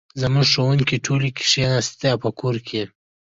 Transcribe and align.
زموږ 0.21 0.45
ښوونکې 0.53 0.97
ټولې 1.05 1.29
کښېناستي 1.37 2.11
په 2.21 2.29
کور 2.39 2.55
کې 2.67 2.81